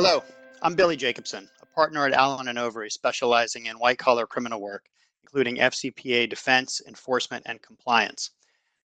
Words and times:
Hello, 0.00 0.22
I'm 0.62 0.76
Billy 0.76 0.94
Jacobson, 0.94 1.48
a 1.60 1.66
partner 1.66 2.06
at 2.06 2.12
Allen 2.12 2.46
Overy 2.46 2.88
specializing 2.88 3.66
in 3.66 3.80
white 3.80 3.98
collar 3.98 4.28
criminal 4.28 4.60
work, 4.60 4.84
including 5.24 5.56
FCPA 5.56 6.30
defense, 6.30 6.80
enforcement, 6.86 7.42
and 7.46 7.60
compliance. 7.60 8.30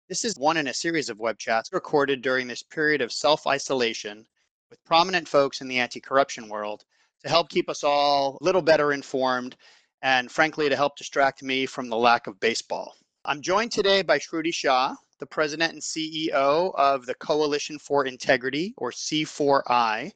This 0.10 0.26
is 0.26 0.39
one 0.39 0.57
in 0.57 0.66
a 0.66 0.73
series 0.73 1.09
of 1.09 1.20
web 1.20 1.38
chats 1.38 1.70
recorded 1.71 2.23
during 2.23 2.48
this 2.48 2.63
period 2.63 2.99
of 2.99 3.12
self 3.12 3.45
isolation 3.45 4.26
with 4.71 4.84
prominent 4.86 5.27
folks 5.27 5.62
in 5.62 5.68
the 5.68 5.77
anti 5.77 5.99
corruption 5.99 6.49
world 6.49 6.84
to 7.21 7.30
help 7.30 7.48
keep 7.48 7.70
us 7.70 7.84
all 7.84 8.39
a 8.41 8.43
little 8.43 8.64
better 8.64 8.91
informed 8.91 9.55
and, 10.02 10.32
frankly, 10.32 10.68
to 10.68 10.75
help 10.75 10.98
distract 10.98 11.43
me 11.43 11.68
from 11.68 11.89
the 11.89 11.95
lack 11.95 12.25
of 12.25 12.39
baseball. 12.39 12.95
I'm 13.23 13.43
joined 13.43 13.71
today 13.71 14.02
by 14.02 14.18
Shruti 14.18 14.52
Shah, 14.52 14.95
the 15.20 15.27
president 15.27 15.73
and 15.73 15.82
CEO 15.84 16.73
of 16.73 17.05
the 17.05 17.14
Coalition 17.14 17.77
for 17.77 18.03
Integrity, 18.08 18.73
or 18.77 18.89
C4I, 18.89 20.11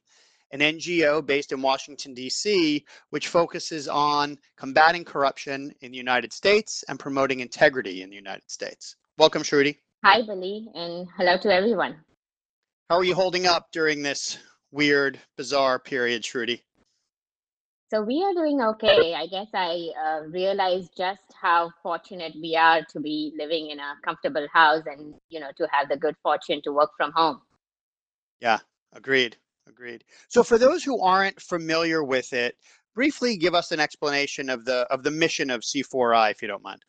an 0.52 0.60
NGO 0.60 1.26
based 1.26 1.52
in 1.52 1.62
Washington, 1.62 2.14
D.C., 2.14 2.86
which 3.10 3.28
focuses 3.28 3.88
on 3.88 4.38
combating 4.56 5.04
corruption 5.04 5.74
in 5.82 5.92
the 5.92 5.98
United 5.98 6.32
States 6.32 6.84
and 6.88 7.00
promoting 7.00 7.40
integrity 7.40 8.02
in 8.02 8.10
the 8.10 8.16
United 8.16 8.50
States. 8.50 8.96
Welcome, 9.18 9.44
Shruti. 9.44 9.78
Hi, 10.06 10.22
Billy, 10.22 10.68
and 10.76 11.08
hello 11.18 11.38
to 11.38 11.54
everyone. 11.54 11.98
How 12.90 12.98
are 12.98 13.04
you 13.04 13.16
holding 13.16 13.48
up 13.48 13.68
during 13.72 14.02
this 14.02 14.38
weird, 14.72 15.20
bizarre 15.36 15.80
period, 15.80 16.24
Shruti? 16.24 16.62
So 17.90 18.02
we 18.02 18.22
are 18.22 18.34
doing 18.34 18.62
okay. 18.62 19.14
I 19.14 19.28
guess 19.28 19.48
I 19.54 19.90
uh, 20.06 20.28
realized 20.28 20.92
just 20.98 21.22
how 21.42 21.72
fortunate 21.82 22.34
we 22.36 22.56
are 22.56 22.82
to 22.84 23.00
be 23.00 23.34
living 23.38 23.70
in 23.70 23.80
a 23.80 23.94
comfortable 24.04 24.46
house 24.54 24.84
and, 24.86 25.16
you 25.30 25.40
know, 25.40 25.52
to 25.58 25.68
have 25.72 25.88
the 25.88 25.96
good 25.96 26.16
fortune 26.22 26.62
to 26.64 26.74
work 26.74 26.92
from 26.98 27.14
home. 27.14 27.42
Yeah, 28.42 28.60
agreed. 28.94 29.38
Agreed. 29.68 30.04
So 30.30 30.44
for 30.44 30.58
those 30.58 30.84
who 30.84 31.02
aren't 31.02 31.42
familiar 31.42 32.04
with 32.04 32.34
it, 32.34 32.56
briefly 32.96 33.38
give 33.38 33.54
us 33.54 33.72
an 33.72 33.80
explanation 33.80 34.50
of 34.50 34.66
the 34.66 34.88
of 34.90 35.04
the 35.04 35.12
mission 35.12 35.50
of 35.50 35.62
C4I 35.62 36.32
if 36.32 36.42
you 36.42 36.48
don't 36.48 36.64
mind. 36.64 36.84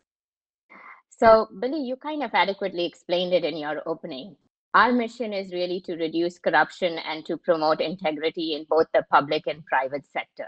So, 1.10 1.48
Billy, 1.58 1.80
you 1.80 1.96
kind 1.96 2.22
of 2.22 2.30
adequately 2.32 2.86
explained 2.86 3.32
it 3.34 3.44
in 3.44 3.56
your 3.56 3.82
opening. 3.86 4.36
Our 4.74 4.92
mission 4.92 5.32
is 5.32 5.52
really 5.52 5.80
to 5.80 5.96
reduce 5.96 6.38
corruption 6.38 6.98
and 6.98 7.26
to 7.26 7.36
promote 7.36 7.80
integrity 7.80 8.54
in 8.54 8.66
both 8.70 8.86
the 8.94 9.04
public 9.10 9.48
and 9.48 9.64
private 9.66 10.06
sector. 10.12 10.46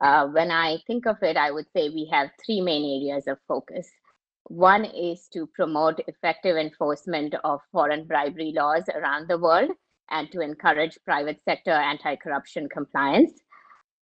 Uh, 0.00 0.28
when 0.28 0.50
I 0.50 0.78
think 0.86 1.06
of 1.06 1.22
it, 1.22 1.36
I 1.36 1.50
would 1.50 1.66
say 1.76 1.90
we 1.90 2.08
have 2.10 2.30
three 2.44 2.62
main 2.62 2.82
areas 2.82 3.26
of 3.26 3.38
focus. 3.46 3.90
One 4.44 4.86
is 4.86 5.28
to 5.34 5.46
promote 5.46 6.00
effective 6.06 6.56
enforcement 6.56 7.34
of 7.44 7.60
foreign 7.70 8.06
bribery 8.06 8.52
laws 8.56 8.84
around 8.94 9.28
the 9.28 9.38
world 9.38 9.70
and 10.10 10.30
to 10.32 10.40
encourage 10.40 10.98
private 11.04 11.40
sector 11.44 11.72
anti 11.72 12.16
corruption 12.16 12.68
compliance. 12.68 13.32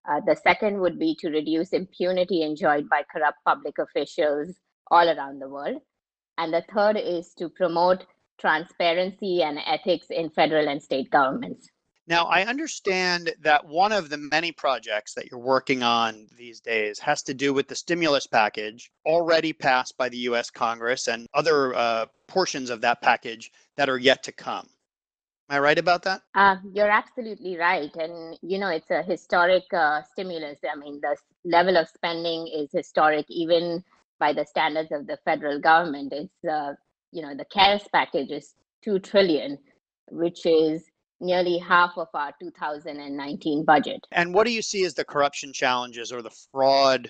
Uh, 0.09 0.21
the 0.25 0.35
second 0.35 0.79
would 0.79 0.97
be 0.97 1.15
to 1.19 1.29
reduce 1.29 1.73
impunity 1.73 2.41
enjoyed 2.41 2.87
by 2.89 3.03
corrupt 3.11 3.37
public 3.45 3.75
officials 3.77 4.55
all 4.89 5.09
around 5.09 5.39
the 5.39 5.49
world. 5.49 5.81
And 6.37 6.53
the 6.53 6.63
third 6.73 6.97
is 6.97 7.33
to 7.39 7.49
promote 7.49 8.05
transparency 8.39 9.41
and 9.41 9.59
ethics 9.65 10.07
in 10.09 10.29
federal 10.29 10.69
and 10.69 10.81
state 10.81 11.09
governments. 11.09 11.69
Now, 12.09 12.23
I 12.25 12.45
understand 12.45 13.33
that 13.41 13.65
one 13.67 13.91
of 13.91 14.09
the 14.09 14.17
many 14.17 14.53
projects 14.53 15.13
that 15.15 15.29
you're 15.29 15.41
working 15.41 15.83
on 15.83 16.27
these 16.37 16.61
days 16.61 16.99
has 16.99 17.21
to 17.23 17.33
do 17.33 17.53
with 17.53 17.67
the 17.67 17.75
stimulus 17.75 18.25
package 18.25 18.89
already 19.05 19.51
passed 19.51 19.97
by 19.97 20.07
the 20.07 20.19
US 20.19 20.49
Congress 20.49 21.07
and 21.07 21.27
other 21.33 21.75
uh, 21.75 22.05
portions 22.27 22.69
of 22.69 22.79
that 22.81 23.01
package 23.01 23.51
that 23.75 23.89
are 23.89 23.97
yet 23.97 24.23
to 24.23 24.31
come. 24.31 24.69
Am 25.49 25.55
I 25.55 25.59
right 25.59 25.77
about 25.77 26.03
that? 26.03 26.23
Uh, 26.35 26.57
you're 26.73 26.89
absolutely 26.89 27.57
right. 27.57 27.93
And, 27.95 28.37
you 28.41 28.59
know, 28.59 28.67
it's 28.67 28.91
a 28.91 29.01
historic 29.01 29.63
uh, 29.73 30.01
stimulus. 30.11 30.59
I 30.69 30.75
mean, 30.75 30.99
the 31.01 31.15
level 31.45 31.77
of 31.77 31.87
spending 31.87 32.47
is 32.47 32.69
historic, 32.71 33.25
even 33.29 33.83
by 34.19 34.33
the 34.33 34.45
standards 34.45 34.91
of 34.91 35.07
the 35.07 35.17
federal 35.23 35.59
government. 35.59 36.11
It's, 36.11 36.43
uh, 36.45 36.73
you 37.11 37.21
know, 37.21 37.33
the 37.33 37.45
CARES 37.45 37.83
package 37.93 38.31
is 38.31 38.55
2 38.83 38.99
trillion, 38.99 39.57
which 40.11 40.45
is 40.45 40.83
nearly 41.21 41.57
half 41.57 41.97
of 41.97 42.09
our 42.13 42.33
2019 42.41 43.63
budget. 43.63 44.05
And 44.11 44.33
what 44.33 44.45
do 44.45 44.51
you 44.51 44.61
see 44.61 44.83
as 44.83 44.95
the 44.95 45.05
corruption 45.05 45.53
challenges 45.53 46.11
or 46.11 46.21
the 46.21 46.35
fraud 46.51 47.09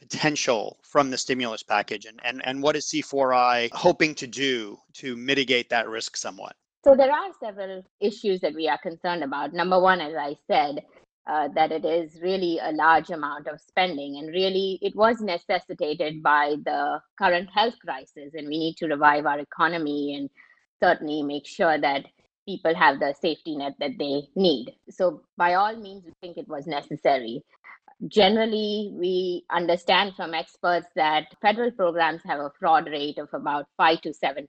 potential 0.00 0.78
from 0.84 1.10
the 1.10 1.18
stimulus 1.18 1.64
package? 1.64 2.06
And, 2.06 2.20
and, 2.22 2.46
and 2.46 2.62
what 2.62 2.76
is 2.76 2.86
C4I 2.86 3.70
hoping 3.72 4.14
to 4.16 4.28
do 4.28 4.78
to 4.94 5.16
mitigate 5.16 5.68
that 5.70 5.88
risk 5.88 6.16
somewhat? 6.16 6.54
So 6.84 6.96
there 6.96 7.12
are 7.12 7.30
several 7.38 7.84
issues 8.00 8.40
that 8.40 8.54
we 8.54 8.68
are 8.68 8.78
concerned 8.78 9.22
about. 9.22 9.52
Number 9.52 9.80
one, 9.80 10.00
as 10.00 10.14
I 10.16 10.36
said, 10.48 10.82
uh, 11.28 11.48
that 11.54 11.70
it 11.70 11.84
is 11.84 12.20
really 12.20 12.58
a 12.60 12.72
large 12.72 13.10
amount 13.10 13.46
of 13.46 13.60
spending, 13.60 14.16
and 14.16 14.28
really 14.28 14.80
it 14.82 14.96
was 14.96 15.20
necessitated 15.20 16.22
by 16.22 16.56
the 16.64 17.00
current 17.16 17.48
health 17.54 17.74
crisis, 17.78 18.34
and 18.34 18.48
we 18.48 18.58
need 18.58 18.76
to 18.78 18.88
revive 18.88 19.26
our 19.26 19.38
economy 19.38 20.16
and 20.16 20.28
certainly 20.82 21.22
make 21.22 21.46
sure 21.46 21.78
that 21.78 22.04
people 22.48 22.74
have 22.74 22.98
the 22.98 23.14
safety 23.20 23.56
net 23.56 23.74
that 23.78 23.92
they 24.00 24.22
need. 24.34 24.72
So, 24.90 25.22
by 25.36 25.54
all 25.54 25.76
means, 25.76 26.04
we 26.04 26.12
think 26.20 26.36
it 26.36 26.48
was 26.48 26.66
necessary. 26.66 27.44
Generally, 28.08 28.90
we 28.94 29.44
understand 29.52 30.16
from 30.16 30.34
experts 30.34 30.88
that 30.96 31.26
federal 31.40 31.70
programs 31.70 32.22
have 32.24 32.40
a 32.40 32.50
fraud 32.58 32.88
rate 32.88 33.18
of 33.18 33.28
about 33.32 33.66
5 33.76 34.00
to 34.00 34.08
7%. 34.10 34.48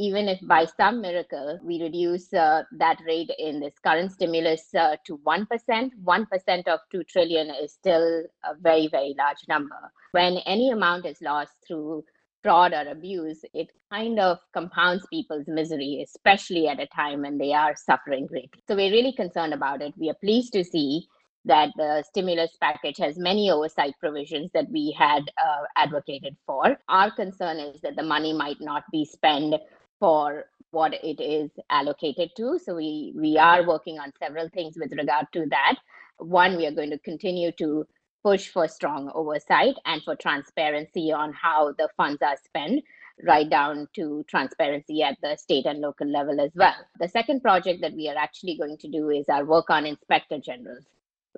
Even 0.00 0.30
if 0.30 0.40
by 0.48 0.64
some 0.64 1.02
miracle 1.02 1.58
we 1.62 1.82
reduce 1.82 2.32
uh, 2.32 2.62
that 2.78 2.98
rate 3.06 3.30
in 3.38 3.60
this 3.60 3.74
current 3.84 4.10
stimulus 4.10 4.74
uh, 4.74 4.96
to 5.06 5.18
1%, 5.18 5.46
1% 5.46 6.68
of 6.68 6.80
2 6.90 7.04
trillion 7.04 7.52
is 7.62 7.74
still 7.74 8.24
a 8.44 8.54
very, 8.58 8.88
very 8.88 9.14
large 9.18 9.44
number. 9.46 9.92
When 10.12 10.38
any 10.46 10.70
amount 10.70 11.04
is 11.04 11.20
lost 11.20 11.52
through 11.68 12.04
fraud 12.42 12.72
or 12.72 12.88
abuse, 12.90 13.44
it 13.52 13.68
kind 13.92 14.18
of 14.18 14.38
compounds 14.54 15.06
people's 15.12 15.46
misery, 15.46 16.02
especially 16.02 16.66
at 16.66 16.80
a 16.80 16.86
time 16.86 17.20
when 17.20 17.36
they 17.36 17.52
are 17.52 17.76
suffering 17.76 18.26
greatly. 18.26 18.62
So 18.68 18.76
we're 18.76 18.90
really 18.90 19.12
concerned 19.12 19.52
about 19.52 19.82
it. 19.82 19.92
We 19.98 20.08
are 20.08 20.24
pleased 20.24 20.54
to 20.54 20.64
see 20.64 21.08
that 21.44 21.70
the 21.76 22.02
stimulus 22.08 22.56
package 22.60 22.98
has 22.98 23.18
many 23.18 23.50
oversight 23.50 23.94
provisions 24.00 24.50
that 24.52 24.70
we 24.70 24.94
had 24.98 25.22
uh, 25.38 25.64
advocated 25.76 26.36
for. 26.46 26.76
Our 26.88 27.10
concern 27.10 27.58
is 27.58 27.80
that 27.82 27.96
the 27.96 28.02
money 28.02 28.32
might 28.32 28.60
not 28.60 28.84
be 28.92 29.04
spent 29.04 29.54
for 30.00 30.46
what 30.72 30.94
it 30.94 31.20
is 31.20 31.50
allocated 31.70 32.30
to. 32.36 32.58
So 32.58 32.74
we 32.74 33.12
we 33.14 33.38
are 33.38 33.66
working 33.66 33.98
on 33.98 34.12
several 34.18 34.48
things 34.48 34.76
with 34.76 34.92
regard 34.92 35.26
to 35.34 35.46
that. 35.50 35.76
One, 36.18 36.56
we 36.56 36.66
are 36.66 36.72
going 36.72 36.90
to 36.90 36.98
continue 36.98 37.52
to 37.52 37.86
push 38.22 38.48
for 38.48 38.68
strong 38.68 39.10
oversight 39.14 39.74
and 39.86 40.02
for 40.02 40.14
transparency 40.16 41.12
on 41.12 41.32
how 41.32 41.72
the 41.78 41.88
funds 41.96 42.20
are 42.22 42.36
spent 42.44 42.82
right 43.26 43.48
down 43.48 43.88
to 43.94 44.24
transparency 44.28 45.02
at 45.02 45.16
the 45.22 45.36
state 45.36 45.66
and 45.66 45.80
local 45.80 46.06
level 46.06 46.40
as 46.40 46.50
well. 46.54 46.74
The 46.98 47.08
second 47.08 47.42
project 47.42 47.80
that 47.82 47.94
we 47.94 48.08
are 48.08 48.16
actually 48.16 48.56
going 48.56 48.78
to 48.78 48.88
do 48.88 49.10
is 49.10 49.28
our 49.28 49.44
work 49.44 49.70
on 49.70 49.86
inspector 49.86 50.38
generals. 50.38 50.84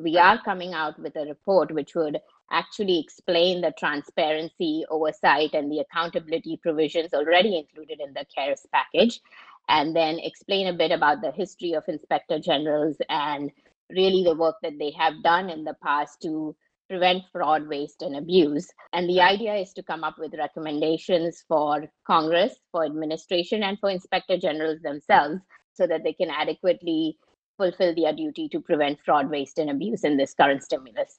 We 0.01 0.17
are 0.17 0.43
coming 0.43 0.75
out 0.75 0.99
with 0.99 1.17
a 1.17 1.27
report 1.27 1.72
which 1.72 1.95
would 1.95 2.19
actually 2.53 3.01
explain 3.01 3.61
the 3.61 3.73
transparency, 3.79 4.85
oversight, 4.91 5.55
and 5.55 5.73
the 5.73 5.81
accountability 5.81 6.59
provisions 6.63 7.13
already 7.15 7.59
included 7.59 8.01
in 8.01 8.13
the 8.13 8.25
CARES 8.35 8.67
package, 8.73 9.21
and 9.69 9.97
then 9.97 10.19
explain 10.19 10.67
a 10.69 10.73
bit 10.73 10.93
about 10.93 11.23
the 11.23 11.33
history 11.33 11.73
of 11.73 11.85
inspector 11.89 12.39
generals 12.39 12.97
and 13.09 13.51
really 13.91 14.23
the 14.23 14.35
work 14.35 14.57
that 14.63 14.79
they 14.79 14.91
have 14.93 15.23
done 15.23 15.51
in 15.51 15.65
the 15.65 15.75
past 15.83 16.21
to 16.23 16.55
prevent 16.89 17.23
fraud, 17.33 17.67
waste, 17.69 18.03
and 18.03 18.17
abuse. 18.17 18.69
And 18.93 19.09
the 19.09 19.21
idea 19.21 19.55
is 19.55 19.73
to 19.75 19.83
come 19.83 20.05
up 20.05 20.19
with 20.19 20.34
recommendations 20.34 21.43
for 21.49 21.89
Congress, 22.07 22.55
for 22.71 22.84
administration, 22.84 23.63
and 23.63 23.78
for 23.78 23.89
inspector 23.89 24.37
generals 24.37 24.81
themselves 24.83 25.41
so 25.72 25.87
that 25.87 26.05
they 26.05 26.13
can 26.13 26.31
adequately 26.31 27.16
fulfill 27.57 27.95
their 27.95 28.13
duty 28.13 28.48
to 28.51 28.60
prevent 28.60 28.98
fraud, 29.05 29.31
waste, 29.31 29.59
and 29.59 29.71
abuse 29.71 30.05
in 30.05 30.16
this 30.16 30.34
current 30.34 30.63
stimulus. 30.63 31.19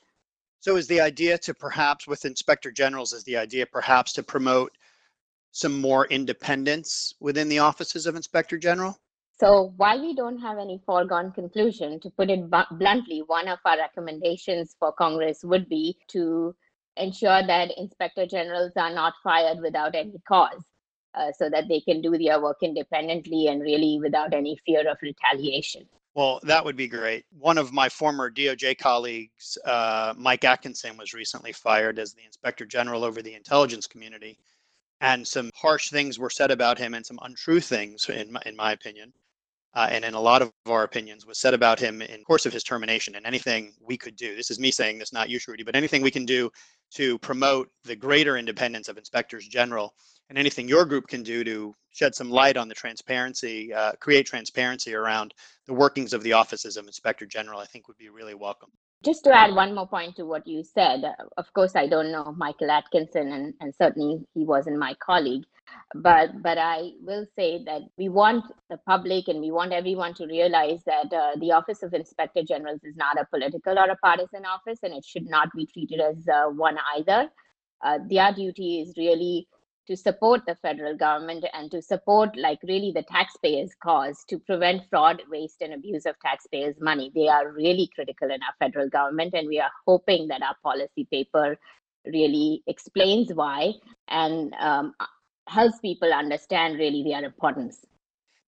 So, 0.63 0.77
is 0.77 0.87
the 0.87 1.01
idea 1.01 1.37
to 1.39 1.53
perhaps, 1.53 2.07
with 2.07 2.23
inspector 2.23 2.71
generals, 2.71 3.11
is 3.11 3.25
the 3.25 3.35
idea 3.35 3.65
perhaps 3.65 4.13
to 4.13 4.23
promote 4.23 4.71
some 5.51 5.81
more 5.81 6.07
independence 6.07 7.13
within 7.19 7.49
the 7.49 7.59
offices 7.59 8.05
of 8.05 8.15
inspector 8.15 8.57
general? 8.57 8.97
So 9.41 9.73
while 9.75 9.99
we 9.99 10.15
don't 10.15 10.39
have 10.39 10.57
any 10.57 10.81
foregone 10.85 11.33
conclusion, 11.33 11.99
to 11.99 12.09
put 12.11 12.29
it 12.29 12.49
bluntly, 12.49 13.23
one 13.27 13.49
of 13.49 13.59
our 13.65 13.77
recommendations 13.77 14.73
for 14.79 14.93
Congress 14.93 15.43
would 15.43 15.67
be 15.67 15.97
to 16.11 16.55
ensure 16.95 17.45
that 17.45 17.77
inspector 17.77 18.25
generals 18.25 18.71
are 18.77 18.93
not 18.93 19.15
fired 19.21 19.59
without 19.59 19.95
any 19.95 20.15
cause. 20.25 20.63
Uh, 21.13 21.33
so 21.37 21.49
that 21.49 21.67
they 21.67 21.81
can 21.81 22.01
do 22.01 22.17
their 22.17 22.41
work 22.41 22.57
independently 22.63 23.47
and 23.47 23.61
really 23.61 23.99
without 24.01 24.33
any 24.33 24.57
fear 24.65 24.89
of 24.89 24.97
retaliation. 25.01 25.85
Well, 26.15 26.39
that 26.43 26.63
would 26.65 26.75
be 26.75 26.87
great. 26.87 27.25
One 27.31 27.57
of 27.57 27.73
my 27.73 27.89
former 27.89 28.29
DOJ 28.31 28.77
colleagues, 28.77 29.57
uh, 29.65 30.13
Mike 30.17 30.43
Atkinson, 30.43 30.97
was 30.97 31.13
recently 31.13 31.53
fired 31.53 31.99
as 31.99 32.13
the 32.13 32.23
inspector 32.25 32.65
general 32.65 33.03
over 33.03 33.21
the 33.21 33.33
intelligence 33.35 33.87
community. 33.87 34.37
And 35.01 35.27
some 35.27 35.49
harsh 35.55 35.89
things 35.89 36.19
were 36.19 36.29
said 36.31 36.51
about 36.51 36.77
him 36.79 36.93
and 36.95 37.05
some 37.05 37.19
untrue 37.23 37.59
things, 37.61 38.09
in 38.09 38.31
my, 38.33 38.41
in 38.45 38.55
my 38.55 38.73
opinion. 38.73 39.13
uh, 39.75 39.87
and 39.91 40.05
in 40.05 40.13
a 40.13 40.21
lot 40.21 40.41
of 40.41 40.51
our 40.67 40.83
opinions 40.83 41.25
was 41.25 41.39
said 41.39 41.53
about 41.53 41.79
him 41.79 42.01
in 42.01 42.23
course 42.23 42.45
of 42.45 42.53
his 42.53 42.63
termination 42.63 43.15
and 43.15 43.25
anything 43.25 43.73
we 43.81 43.97
could 43.97 44.15
do 44.15 44.35
this 44.35 44.51
is 44.51 44.59
me 44.59 44.71
saying 44.71 44.99
this 44.99 45.13
not 45.13 45.29
you 45.29 45.39
Shruti, 45.39 45.65
but 45.65 45.75
anything 45.75 46.01
we 46.01 46.11
can 46.11 46.25
do 46.25 46.51
to 46.93 47.17
promote 47.19 47.69
the 47.83 47.95
greater 47.95 48.37
independence 48.37 48.87
of 48.87 48.97
inspectors 48.97 49.47
general 49.47 49.93
and 50.29 50.37
anything 50.37 50.67
your 50.67 50.85
group 50.85 51.07
can 51.07 51.23
do 51.23 51.43
to 51.43 51.75
shed 51.91 52.15
some 52.15 52.29
light 52.29 52.57
on 52.57 52.67
the 52.67 52.73
transparency 52.73 53.73
uh, 53.73 53.91
create 53.99 54.25
transparency 54.25 54.93
around 54.93 55.33
the 55.67 55.73
workings 55.73 56.13
of 56.13 56.23
the 56.23 56.33
offices 56.33 56.77
of 56.77 56.85
inspector 56.85 57.25
general 57.25 57.59
i 57.59 57.65
think 57.65 57.87
would 57.87 57.97
be 57.97 58.09
really 58.09 58.35
welcome 58.35 58.69
just 59.03 59.23
to 59.25 59.35
add 59.35 59.53
one 59.53 59.75
more 59.75 59.87
point 59.87 60.15
to 60.15 60.25
what 60.25 60.47
you 60.47 60.63
said, 60.63 61.03
of 61.37 61.53
course, 61.53 61.75
I 61.75 61.87
don't 61.87 62.11
know 62.11 62.33
Michael 62.37 62.71
Atkinson, 62.71 63.31
and, 63.31 63.53
and 63.59 63.73
certainly 63.75 64.25
he 64.33 64.45
wasn't 64.45 64.79
my 64.79 64.95
colleague. 65.05 65.43
But 65.95 66.41
but 66.41 66.57
I 66.57 66.91
will 67.01 67.25
say 67.35 67.63
that 67.65 67.81
we 67.97 68.09
want 68.09 68.45
the 68.69 68.77
public 68.77 69.27
and 69.27 69.39
we 69.39 69.51
want 69.51 69.73
everyone 69.73 70.13
to 70.15 70.27
realize 70.27 70.81
that 70.85 71.11
uh, 71.13 71.31
the 71.39 71.51
Office 71.51 71.83
of 71.83 71.93
Inspector 71.93 72.43
Generals 72.43 72.81
is 72.83 72.95
not 72.95 73.19
a 73.19 73.25
political 73.25 73.77
or 73.77 73.89
a 73.89 73.95
partisan 73.97 74.45
office, 74.45 74.79
and 74.83 74.93
it 74.93 75.05
should 75.05 75.27
not 75.27 75.49
be 75.55 75.65
treated 75.65 75.99
as 75.99 76.27
uh, 76.27 76.49
one 76.49 76.77
either. 76.95 77.29
Uh, 77.83 77.99
their 78.09 78.33
duty 78.33 78.81
is 78.81 78.93
really 78.97 79.47
to 79.87 79.97
support 79.97 80.41
the 80.47 80.55
federal 80.55 80.95
government 80.95 81.45
and 81.53 81.69
to 81.71 81.81
support 81.81 82.35
like 82.37 82.59
really 82.63 82.91
the 82.91 83.03
taxpayers 83.03 83.71
cause 83.83 84.23
to 84.29 84.39
prevent 84.39 84.89
fraud 84.89 85.21
waste 85.29 85.61
and 85.61 85.73
abuse 85.73 86.05
of 86.05 86.15
taxpayers 86.19 86.75
money. 86.79 87.11
They 87.13 87.27
are 87.27 87.51
really 87.51 87.89
critical 87.93 88.29
in 88.29 88.39
our 88.43 88.55
federal 88.59 88.89
government 88.89 89.33
and 89.33 89.47
we 89.47 89.59
are 89.59 89.71
hoping 89.85 90.27
that 90.29 90.41
our 90.41 90.55
policy 90.63 91.07
paper 91.11 91.57
really 92.05 92.63
explains 92.67 93.33
why 93.33 93.73
and 94.07 94.53
um, 94.59 94.93
helps 95.47 95.79
people 95.79 96.13
understand 96.13 96.77
really 96.77 97.03
their 97.03 97.23
importance. 97.23 97.85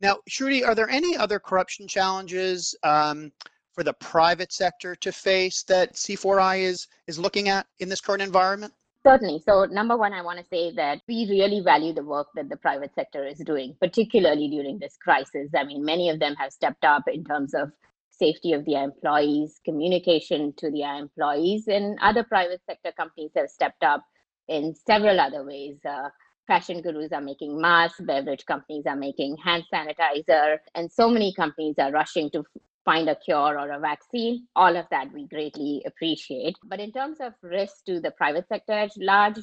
Now 0.01 0.17
shruti 0.29 0.65
are 0.65 0.75
there 0.75 0.89
any 0.89 1.17
other 1.17 1.39
corruption 1.39 1.87
challenges 1.87 2.75
um, 2.83 3.31
for 3.73 3.83
the 3.83 3.93
private 3.93 4.53
sector 4.53 4.95
to 4.95 5.11
face 5.11 5.63
that 5.63 5.93
c4i 5.95 6.59
is 6.59 6.87
is 7.07 7.19
looking 7.19 7.49
at 7.49 7.67
in 7.79 7.89
this 7.89 7.99
current 7.99 8.21
environment 8.21 8.73
Certainly. 9.05 9.43
So, 9.47 9.65
number 9.65 9.95
one, 9.95 10.13
I 10.13 10.23
want 10.23 10.39
to 10.39 10.45
say 10.45 10.73
that 10.77 11.01
we 11.07 11.27
really 11.29 11.61
value 11.61 11.93
the 11.93 12.03
work 12.03 12.27
that 12.33 12.49
the 12.49 12.57
private 12.57 12.91
sector 12.95 13.23
is 13.23 13.37
doing, 13.37 13.75
particularly 13.79 14.47
during 14.47 14.79
this 14.79 14.97
crisis. 14.97 15.51
I 15.55 15.63
mean, 15.63 15.85
many 15.85 16.09
of 16.09 16.19
them 16.19 16.33
have 16.39 16.51
stepped 16.51 16.83
up 16.83 17.03
in 17.07 17.23
terms 17.23 17.53
of 17.53 17.71
safety 18.09 18.53
of 18.53 18.65
their 18.65 18.83
employees, 18.83 19.59
communication 19.63 20.53
to 20.57 20.71
their 20.71 20.95
employees, 20.95 21.67
and 21.67 21.99
other 22.01 22.23
private 22.23 22.61
sector 22.65 22.91
companies 22.97 23.29
have 23.35 23.51
stepped 23.51 23.83
up 23.83 24.03
in 24.47 24.73
several 24.87 25.19
other 25.19 25.45
ways. 25.45 25.77
Uh, 25.87 26.09
fashion 26.47 26.81
gurus 26.81 27.11
are 27.11 27.21
making 27.21 27.61
masks, 27.61 28.01
beverage 28.01 28.45
companies 28.47 28.85
are 28.87 28.95
making 28.95 29.37
hand 29.37 29.65
sanitizer, 29.71 30.57
and 30.73 30.91
so 30.91 31.09
many 31.11 31.31
companies 31.31 31.75
are 31.77 31.91
rushing 31.91 32.31
to 32.31 32.43
find 32.85 33.09
a 33.09 33.15
cure 33.15 33.59
or 33.59 33.71
a 33.71 33.79
vaccine. 33.79 34.47
All 34.55 34.77
of 34.77 34.85
that 34.91 35.11
we 35.11 35.27
greatly 35.27 35.83
appreciate. 35.85 36.55
But 36.63 36.79
in 36.79 36.91
terms 36.91 37.17
of 37.19 37.33
risk 37.41 37.83
to 37.85 37.99
the 37.99 38.11
private 38.11 38.47
sector 38.47 38.73
at 38.73 38.91
large, 38.97 39.39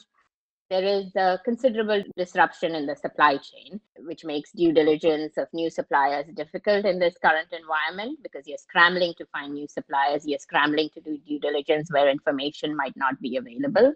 there 0.70 0.84
is 0.84 1.14
a 1.16 1.38
considerable 1.44 2.02
disruption 2.16 2.74
in 2.74 2.86
the 2.86 2.96
supply 2.96 3.36
chain, 3.36 3.78
which 3.98 4.24
makes 4.24 4.52
due 4.52 4.72
diligence 4.72 5.36
of 5.36 5.46
new 5.52 5.68
suppliers 5.68 6.24
difficult 6.34 6.86
in 6.86 6.98
this 6.98 7.14
current 7.22 7.48
environment 7.52 8.18
because 8.22 8.46
you're 8.46 8.56
scrambling 8.56 9.12
to 9.18 9.26
find 9.26 9.52
new 9.52 9.66
suppliers, 9.68 10.22
you're 10.24 10.38
scrambling 10.38 10.88
to 10.94 11.00
do 11.02 11.18
due 11.18 11.38
diligence 11.40 11.92
where 11.92 12.08
information 12.08 12.74
might 12.74 12.96
not 12.96 13.20
be 13.20 13.36
available. 13.36 13.92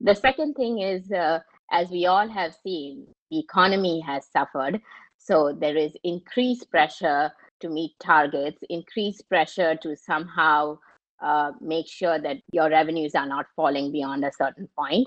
The 0.00 0.14
second 0.14 0.54
thing 0.54 0.80
is, 0.80 1.12
uh, 1.12 1.38
as 1.70 1.88
we 1.90 2.06
all 2.06 2.28
have 2.28 2.52
seen, 2.64 3.06
the 3.30 3.38
economy 3.38 4.00
has 4.00 4.26
suffered. 4.26 4.80
So 5.18 5.52
there 5.52 5.76
is 5.76 5.92
increased 6.02 6.68
pressure 6.70 7.30
to 7.60 7.68
meet 7.68 7.92
targets, 8.00 8.62
increase 8.68 9.20
pressure 9.22 9.76
to 9.76 9.96
somehow 9.96 10.78
uh, 11.20 11.52
make 11.60 11.88
sure 11.88 12.20
that 12.20 12.36
your 12.52 12.70
revenues 12.70 13.14
are 13.14 13.26
not 13.26 13.46
falling 13.56 13.90
beyond 13.90 14.24
a 14.24 14.32
certain 14.32 14.68
point. 14.78 15.06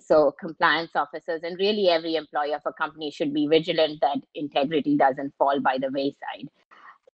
So, 0.00 0.32
compliance 0.40 0.90
officers 0.94 1.42
and 1.44 1.58
really 1.58 1.88
every 1.88 2.16
employee 2.16 2.54
of 2.54 2.62
a 2.66 2.72
company 2.72 3.10
should 3.10 3.32
be 3.32 3.46
vigilant 3.46 4.00
that 4.00 4.18
integrity 4.34 4.96
doesn't 4.96 5.34
fall 5.38 5.60
by 5.60 5.78
the 5.78 5.90
wayside. 5.90 6.48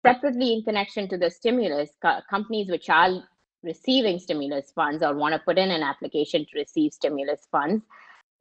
Separately, 0.04 0.52
in 0.52 0.62
connection 0.62 1.08
to 1.08 1.16
the 1.16 1.30
stimulus, 1.30 1.90
co- 2.02 2.20
companies 2.28 2.68
which 2.68 2.90
are 2.90 3.22
receiving 3.62 4.18
stimulus 4.18 4.70
funds 4.74 5.02
or 5.02 5.14
want 5.14 5.32
to 5.32 5.38
put 5.38 5.56
in 5.56 5.70
an 5.70 5.82
application 5.82 6.44
to 6.44 6.58
receive 6.58 6.92
stimulus 6.92 7.48
funds 7.50 7.82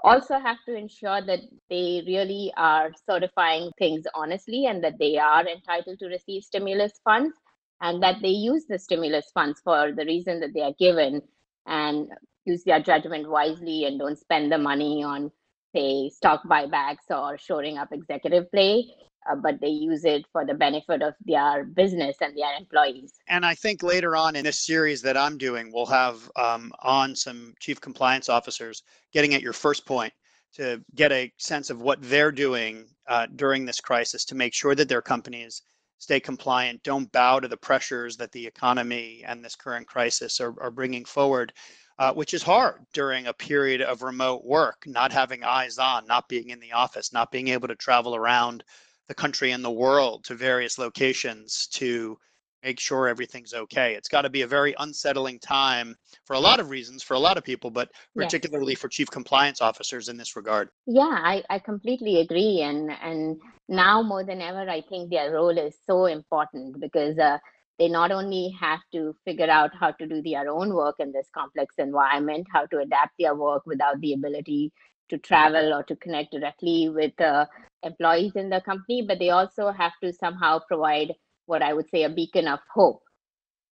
also 0.03 0.37
have 0.39 0.57
to 0.67 0.75
ensure 0.75 1.21
that 1.25 1.39
they 1.69 2.03
really 2.05 2.51
are 2.57 2.91
certifying 3.09 3.71
things 3.77 4.05
honestly 4.13 4.65
and 4.65 4.83
that 4.83 4.99
they 4.99 5.17
are 5.17 5.47
entitled 5.47 5.97
to 5.99 6.07
receive 6.07 6.43
stimulus 6.43 6.91
funds 7.03 7.33
and 7.81 8.03
that 8.03 8.17
they 8.21 8.29
use 8.29 8.65
the 8.67 8.77
stimulus 8.77 9.31
funds 9.33 9.61
for 9.63 9.91
the 9.93 10.05
reason 10.05 10.39
that 10.39 10.53
they 10.53 10.61
are 10.61 10.73
given 10.79 11.21
and 11.67 12.07
use 12.45 12.63
their 12.65 12.81
judgment 12.81 13.29
wisely 13.29 13.85
and 13.85 13.99
don't 13.99 14.19
spend 14.19 14.51
the 14.51 14.57
money 14.57 15.03
on 15.03 15.31
say 15.75 16.09
stock 16.09 16.41
buybacks 16.49 17.09
or 17.09 17.37
shoring 17.37 17.77
up 17.77 17.89
executive 17.91 18.51
play 18.51 18.85
uh, 19.29 19.35
but 19.35 19.59
they 19.61 19.67
use 19.67 20.05
it 20.05 20.25
for 20.31 20.45
the 20.45 20.53
benefit 20.53 21.01
of 21.01 21.13
their 21.25 21.65
business 21.65 22.17
and 22.21 22.37
their 22.37 22.55
employees. 22.57 23.13
And 23.27 23.45
I 23.45 23.55
think 23.55 23.83
later 23.83 24.15
on 24.15 24.35
in 24.35 24.43
this 24.43 24.59
series 24.59 25.01
that 25.03 25.17
I'm 25.17 25.37
doing, 25.37 25.71
we'll 25.73 25.85
have 25.85 26.29
um, 26.35 26.71
on 26.79 27.15
some 27.15 27.53
chief 27.59 27.79
compliance 27.79 28.29
officers 28.29 28.83
getting 29.11 29.33
at 29.33 29.41
your 29.41 29.53
first 29.53 29.85
point 29.85 30.13
to 30.55 30.81
get 30.95 31.11
a 31.11 31.31
sense 31.37 31.69
of 31.69 31.81
what 31.81 31.99
they're 32.01 32.31
doing 32.31 32.85
uh, 33.07 33.27
during 33.35 33.65
this 33.65 33.79
crisis 33.79 34.23
to 34.25 34.35
make 34.35 34.53
sure 34.53 34.75
that 34.75 34.87
their 34.87 35.01
companies 35.01 35.63
stay 35.97 36.19
compliant, 36.19 36.83
don't 36.83 37.11
bow 37.11 37.39
to 37.39 37.47
the 37.47 37.57
pressures 37.57 38.17
that 38.17 38.31
the 38.33 38.45
economy 38.45 39.23
and 39.25 39.43
this 39.43 39.55
current 39.55 39.87
crisis 39.87 40.39
are, 40.39 40.53
are 40.61 40.71
bringing 40.71 41.05
forward. 41.05 41.53
Uh, 41.99 42.11
which 42.11 42.33
is 42.33 42.41
hard 42.41 42.83
during 42.91 43.27
a 43.27 43.33
period 43.33 43.79
of 43.79 44.01
remote 44.01 44.43
work, 44.43 44.83
not 44.87 45.11
having 45.11 45.43
eyes 45.43 45.77
on, 45.77 46.07
not 46.07 46.27
being 46.27 46.49
in 46.49 46.59
the 46.59 46.71
office, 46.71 47.13
not 47.13 47.31
being 47.31 47.49
able 47.49 47.67
to 47.67 47.75
travel 47.75 48.15
around 48.15 48.63
the 49.07 49.13
country 49.13 49.51
and 49.51 49.63
the 49.63 49.71
world 49.71 50.23
to 50.25 50.35
various 50.35 50.77
locations 50.77 51.67
to 51.67 52.17
make 52.63 52.79
sure 52.79 53.07
everything's 53.07 53.53
okay. 53.53 53.93
It's 53.93 54.07
got 54.07 54.21
to 54.21 54.29
be 54.29 54.41
a 54.41 54.47
very 54.47 54.73
unsettling 54.79 55.39
time 55.39 55.95
for 56.25 56.35
a 56.35 56.39
lot 56.39 56.59
of 56.59 56.69
reasons 56.69 57.03
for 57.03 57.13
a 57.15 57.19
lot 57.19 57.37
of 57.37 57.43
people, 57.43 57.69
but 57.69 57.89
particularly 58.15 58.73
yes. 58.73 58.79
for 58.79 58.87
chief 58.87 59.11
compliance 59.11 59.61
officers 59.61 60.07
in 60.07 60.17
this 60.17 60.35
regard. 60.35 60.69
Yeah, 60.87 61.19
I, 61.23 61.43
I 61.49 61.59
completely 61.59 62.21
agree. 62.21 62.61
And 62.61 62.89
and 63.01 63.37
now 63.67 64.01
more 64.01 64.23
than 64.23 64.41
ever, 64.41 64.69
I 64.69 64.81
think 64.81 65.11
their 65.11 65.33
role 65.33 65.57
is 65.57 65.75
so 65.85 66.05
important 66.05 66.79
because 66.79 67.17
uh, 67.19 67.37
they 67.79 67.89
not 67.89 68.11
only 68.11 68.55
have 68.59 68.79
to 68.93 69.13
figure 69.25 69.49
out 69.49 69.71
how 69.77 69.91
to 69.91 70.07
do 70.07 70.21
their 70.21 70.49
own 70.49 70.73
work 70.73 70.95
in 70.99 71.11
this 71.11 71.27
complex 71.33 71.75
environment, 71.77 72.47
how 72.51 72.65
to 72.67 72.79
adapt 72.79 73.13
their 73.19 73.35
work 73.35 73.63
without 73.65 73.99
the 73.99 74.13
ability 74.13 74.71
to 75.13 75.19
travel 75.19 75.73
or 75.73 75.83
to 75.83 75.95
connect 75.97 76.31
directly 76.31 76.89
with 76.89 77.19
uh, 77.21 77.45
employees 77.83 78.31
in 78.35 78.49
the 78.49 78.61
company, 78.61 79.05
but 79.07 79.19
they 79.19 79.29
also 79.29 79.71
have 79.71 79.91
to 80.03 80.11
somehow 80.11 80.59
provide 80.67 81.13
what 81.45 81.61
I 81.61 81.73
would 81.73 81.89
say 81.89 82.03
a 82.03 82.09
beacon 82.09 82.47
of 82.47 82.59
hope 82.73 83.03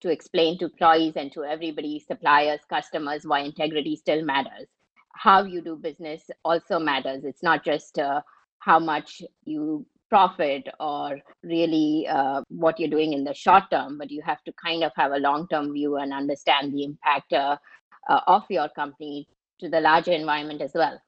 to 0.02 0.10
explain 0.10 0.60
to 0.60 0.66
employees 0.66 1.14
and 1.16 1.32
to 1.32 1.44
everybody, 1.44 2.00
suppliers, 2.00 2.60
customers, 2.70 3.26
why 3.26 3.40
integrity 3.40 3.96
still 3.96 4.24
matters. 4.24 4.68
How 5.16 5.44
you 5.44 5.62
do 5.62 5.76
business 5.76 6.30
also 6.46 6.80
matters. 6.80 7.24
It's 7.24 7.44
not 7.44 7.66
just 7.66 7.98
uh, 7.98 8.22
how 8.60 8.80
much 8.80 9.22
you 9.44 9.86
profit 10.10 10.68
or 10.80 11.20
really 11.44 12.06
uh, 12.08 12.42
what 12.50 12.80
you're 12.80 12.90
doing 12.90 13.14
in 13.14 13.24
the 13.24 13.34
short 13.34 13.64
term, 13.72 13.98
but 13.98 14.12
you 14.12 14.22
have 14.22 14.44
to 14.44 14.54
kind 14.64 14.84
of 14.84 14.92
have 14.96 15.12
a 15.12 15.18
long 15.18 15.48
term 15.48 15.74
view 15.74 15.96
and 15.96 16.14
understand 16.14 16.74
the 16.74 16.84
impact 16.84 17.34
uh, 17.34 17.58
uh 18.10 18.20
of 18.28 18.44
your 18.50 18.68
company 18.70 19.28
to 19.60 19.70
the 19.70 19.80
larger 19.80 20.12
environment 20.12 20.62
as 20.62 20.72
well. 20.74 21.00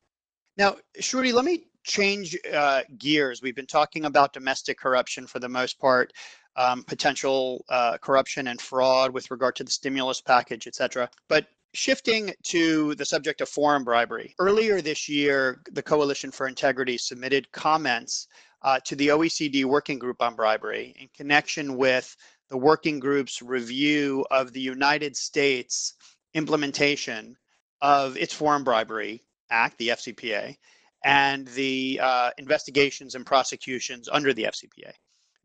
Now, 0.58 0.76
Shruti, 1.00 1.34
let 1.34 1.46
me 1.46 1.64
change 1.84 2.38
uh, 2.54 2.82
gears. 2.98 3.42
We've 3.42 3.56
been 3.56 3.66
talking 3.66 4.06
about 4.06 4.34
domestic 4.34 4.78
corruption 4.78 5.26
for 5.26 5.40
the 5.40 5.50
most 5.50 5.80
part, 5.80 6.14
um, 6.56 6.84
potential 6.84 7.66
uh, 7.70 7.98
corruption 7.98 8.48
and 8.48 8.62
fraud 8.62 9.12
with 9.12 9.32
regard 9.32 9.56
to 9.58 9.64
the 9.64 9.72
stimulus 9.72 10.22
package, 10.22 10.68
et 10.68 10.76
cetera. 10.76 11.10
But 11.28 11.48
shifting 11.74 12.34
to 12.44 12.94
the 12.96 13.06
subject 13.06 13.42
of 13.42 13.50
foreign 13.50 13.84
bribery, 13.84 14.36
earlier 14.40 14.80
this 14.80 15.10
year, 15.10 15.62
the 15.72 15.82
Coalition 15.82 16.30
for 16.30 16.48
Integrity 16.48 16.98
submitted 17.00 17.52
comments 17.52 18.28
uh, 18.62 18.80
to 18.86 18.96
the 18.96 19.08
OECD 19.08 19.66
Working 19.66 19.98
Group 19.98 20.22
on 20.22 20.36
Bribery 20.36 20.96
in 21.00 21.10
connection 21.16 21.76
with 21.76 22.16
the 22.50 22.58
working 22.58 23.00
group's 23.00 23.42
review 23.42 24.24
of 24.30 24.54
the 24.54 24.62
United 24.62 25.18
States 25.18 25.96
implementation 26.36 27.36
of 27.82 28.16
its 28.18 28.34
foreign 28.34 28.64
bribery 28.64 29.22
Act, 29.54 29.78
the 29.78 29.90
FCPA, 29.90 30.58
and 31.06 31.48
the 31.50 32.00
uh, 32.02 32.32
investigations 32.38 33.16
and 33.16 33.26
prosecutions 33.26 34.10
under 34.12 34.34
the 34.34 34.44
FCPA. 34.44 34.92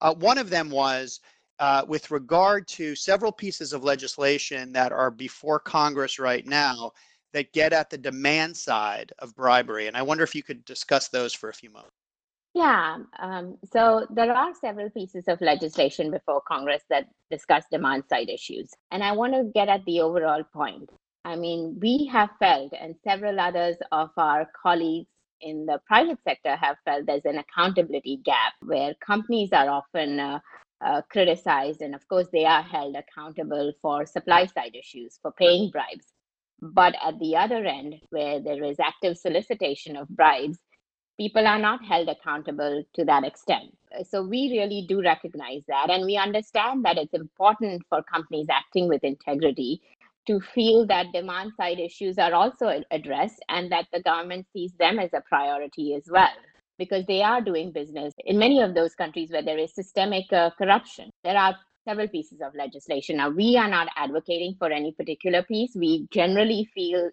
Uh, 0.00 0.14
one 0.14 0.38
of 0.38 0.50
them 0.50 0.70
was 0.70 1.20
uh, 1.60 1.84
with 1.88 2.10
regard 2.10 2.66
to 2.68 2.94
several 2.94 3.32
pieces 3.32 3.72
of 3.72 3.84
legislation 3.84 4.72
that 4.72 4.92
are 4.92 5.10
before 5.10 5.58
Congress 5.58 6.18
right 6.18 6.46
now 6.46 6.92
that 7.32 7.52
get 7.52 7.72
at 7.72 7.90
the 7.90 7.98
demand 7.98 8.56
side 8.56 9.12
of 9.18 9.34
bribery. 9.34 9.86
And 9.86 9.96
I 9.96 10.02
wonder 10.02 10.24
if 10.24 10.34
you 10.34 10.42
could 10.42 10.64
discuss 10.64 11.08
those 11.08 11.32
for 11.32 11.48
a 11.48 11.54
few 11.54 11.70
moments. 11.70 11.97
Yeah, 12.58 12.96
um, 13.20 13.56
so 13.72 14.04
there 14.10 14.32
are 14.32 14.52
several 14.52 14.90
pieces 14.90 15.28
of 15.28 15.40
legislation 15.40 16.10
before 16.10 16.40
Congress 16.40 16.82
that 16.90 17.06
discuss 17.30 17.62
demand 17.70 18.02
side 18.10 18.28
issues. 18.28 18.68
And 18.90 19.04
I 19.04 19.12
want 19.12 19.32
to 19.34 19.52
get 19.54 19.68
at 19.68 19.84
the 19.84 20.00
overall 20.00 20.42
point. 20.42 20.90
I 21.24 21.36
mean, 21.36 21.78
we 21.80 22.10
have 22.10 22.30
felt, 22.40 22.72
and 22.72 22.96
several 23.04 23.38
others 23.38 23.76
of 23.92 24.10
our 24.16 24.50
colleagues 24.60 25.06
in 25.40 25.66
the 25.66 25.80
private 25.86 26.18
sector 26.24 26.56
have 26.56 26.78
felt 26.84 27.06
there's 27.06 27.26
an 27.26 27.38
accountability 27.38 28.20
gap 28.24 28.54
where 28.64 28.92
companies 29.06 29.50
are 29.52 29.70
often 29.70 30.18
uh, 30.18 30.40
uh, 30.84 31.02
criticized, 31.12 31.80
and 31.80 31.94
of 31.94 32.08
course, 32.08 32.26
they 32.32 32.44
are 32.44 32.62
held 32.62 32.96
accountable 32.96 33.72
for 33.80 34.04
supply 34.04 34.46
side 34.46 34.74
issues, 34.74 35.20
for 35.22 35.30
paying 35.30 35.70
bribes. 35.70 36.08
But 36.60 36.96
at 37.06 37.20
the 37.20 37.36
other 37.36 37.64
end, 37.64 37.94
where 38.10 38.42
there 38.42 38.64
is 38.64 38.80
active 38.80 39.16
solicitation 39.16 39.96
of 39.96 40.08
bribes, 40.08 40.58
people 41.18 41.46
are 41.46 41.58
not 41.58 41.84
held 41.84 42.08
accountable 42.08 42.82
to 42.94 43.04
that 43.04 43.24
extent. 43.24 43.76
So 44.08 44.22
we 44.22 44.50
really 44.50 44.86
do 44.88 45.02
recognize 45.02 45.62
that. 45.66 45.90
And 45.90 46.04
we 46.04 46.16
understand 46.16 46.84
that 46.84 46.96
it's 46.96 47.14
important 47.14 47.82
for 47.88 48.02
companies 48.02 48.46
acting 48.50 48.88
with 48.88 49.02
integrity 49.02 49.80
to 50.26 50.40
feel 50.40 50.86
that 50.86 51.06
demand 51.12 51.52
side 51.56 51.80
issues 51.80 52.18
are 52.18 52.34
also 52.34 52.82
addressed 52.90 53.42
and 53.48 53.72
that 53.72 53.86
the 53.92 54.02
government 54.02 54.46
sees 54.52 54.72
them 54.78 54.98
as 54.98 55.10
a 55.12 55.22
priority 55.22 55.94
as 55.94 56.04
well. 56.08 56.28
Because 56.78 57.04
they 57.06 57.22
are 57.22 57.40
doing 57.40 57.72
business 57.72 58.14
in 58.24 58.38
many 58.38 58.62
of 58.62 58.74
those 58.74 58.94
countries 58.94 59.30
where 59.32 59.42
there 59.42 59.58
is 59.58 59.74
systemic 59.74 60.32
uh, 60.32 60.50
corruption. 60.56 61.10
There 61.24 61.36
are 61.36 61.56
several 61.84 62.06
pieces 62.06 62.40
of 62.40 62.54
legislation. 62.54 63.16
Now, 63.16 63.30
we 63.30 63.56
are 63.56 63.68
not 63.68 63.88
advocating 63.96 64.54
for 64.58 64.70
any 64.70 64.92
particular 64.92 65.42
piece. 65.42 65.74
We 65.74 66.06
generally 66.12 66.68
feel 66.74 67.10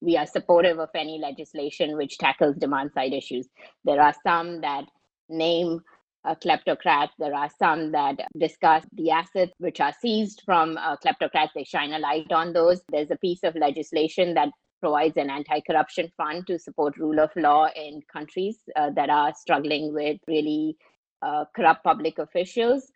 we 0.00 0.16
are 0.16 0.26
supportive 0.26 0.78
of 0.78 0.90
any 0.94 1.18
legislation 1.18 1.96
which 1.96 2.18
tackles 2.18 2.56
demand 2.56 2.92
side 2.92 3.12
issues. 3.12 3.48
There 3.84 4.00
are 4.00 4.14
some 4.24 4.60
that 4.60 4.84
name 5.28 5.80
kleptocrats. 6.26 7.10
There 7.18 7.34
are 7.34 7.50
some 7.58 7.92
that 7.92 8.16
discuss 8.36 8.84
the 8.92 9.10
assets 9.10 9.52
which 9.58 9.80
are 9.80 9.94
seized 10.00 10.42
from 10.44 10.76
kleptocrats. 11.04 11.50
They 11.54 11.64
shine 11.64 11.92
a 11.92 11.98
light 11.98 12.30
on 12.32 12.52
those. 12.52 12.82
There's 12.90 13.10
a 13.10 13.16
piece 13.16 13.42
of 13.44 13.54
legislation 13.54 14.34
that 14.34 14.50
provides 14.80 15.16
an 15.16 15.30
anti 15.30 15.60
corruption 15.66 16.10
fund 16.16 16.46
to 16.46 16.58
support 16.58 16.96
rule 16.98 17.18
of 17.18 17.30
law 17.36 17.68
in 17.74 18.00
countries 18.12 18.58
uh, 18.76 18.90
that 18.90 19.10
are 19.10 19.34
struggling 19.34 19.92
with 19.92 20.18
really 20.28 20.76
uh, 21.22 21.44
corrupt 21.54 21.82
public 21.84 22.18
officials. 22.18 22.90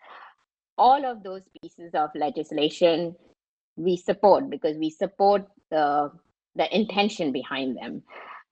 All 0.79 1.05
of 1.05 1.23
those 1.23 1.43
pieces 1.61 1.93
of 1.95 2.11
legislation 2.15 3.15
we 3.77 3.97
support 3.97 4.51
because 4.51 4.77
we 4.77 4.91
support 4.91 5.47
the 5.71 6.11
the 6.57 6.75
intention 6.75 7.33
behind 7.33 7.77
them 7.77 8.03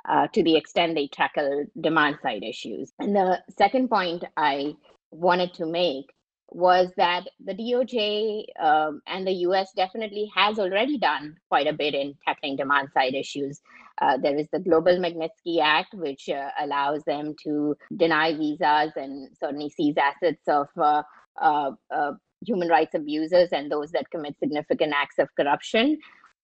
uh, 0.09 0.27
to 0.29 0.43
the 0.43 0.57
extent 0.57 0.95
they 0.95 1.09
tackle 1.09 1.67
demand 1.81 2.19
side 2.23 2.43
issues. 2.43 2.93
And 2.99 3.15
the 3.15 3.41
second 3.57 3.89
point 3.89 4.25
I 4.37 4.75
wanted 5.11 5.55
to 5.55 5.67
make 5.67 6.07
was 6.53 6.91
that 6.97 7.29
the 7.45 7.55
DOJ 7.55 8.45
um, 8.61 9.01
and 9.07 9.27
the 9.27 9.33
US 9.47 9.73
definitely 9.77 10.31
has 10.35 10.59
already 10.59 10.99
done 10.99 11.37
quite 11.49 11.69
a 11.69 11.73
bit 11.73 11.95
in 11.95 12.15
tackling 12.27 12.57
demand 12.57 12.89
side 12.93 13.15
issues. 13.15 13.61
Uh, 14.01 14.17
there 14.17 14.37
is 14.37 14.49
the 14.53 14.59
Global 14.59 14.99
Magnitsky 14.99 15.61
Act, 15.63 15.95
which 15.95 16.29
uh, 16.29 16.49
allows 16.61 17.05
them 17.05 17.35
to 17.45 17.77
deny 17.97 18.35
visas 18.35 18.93
and 18.97 19.29
certainly 19.39 19.71
seize 19.71 19.97
assets 19.97 20.43
of 20.49 20.67
uh, 20.77 21.03
uh, 21.41 21.71
uh, 21.95 22.13
human 22.45 22.69
rights 22.69 22.95
abusers 22.95 23.51
and 23.53 23.71
those 23.71 23.93
that 23.93 24.11
commit 24.11 24.39
significant 24.39 24.93
acts 24.97 25.19
of 25.19 25.29
corruption. 25.37 25.99